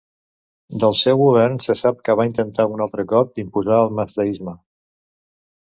[0.83, 4.59] Del seu govern se sap que va intentar un altre cop d'imposar el mazdaisme.